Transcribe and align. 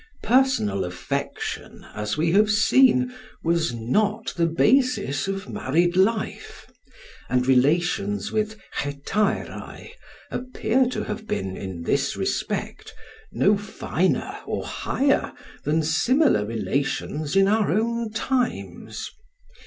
Personal 0.23 0.83
affection, 0.83 1.85
as 1.93 2.17
we 2.17 2.31
have 2.31 2.49
seen, 2.49 3.13
was 3.43 3.71
not 3.71 4.33
the 4.35 4.47
basis 4.47 5.27
of 5.27 5.47
married 5.47 5.95
life; 5.95 6.65
and 7.29 7.45
relations 7.45 8.31
with 8.31 8.59
Hetaerae 8.77 9.91
appear 10.31 10.87
to 10.87 11.03
have 11.03 11.27
been, 11.27 11.55
in 11.55 11.83
this 11.83 12.17
respect, 12.17 12.95
no 13.31 13.55
finer 13.55 14.39
or 14.47 14.65
higher 14.65 15.33
than 15.65 15.83
similar 15.83 16.47
relations 16.47 17.35
in 17.35 17.47
our 17.47 17.69
own 17.71 18.11
times. 18.11 19.07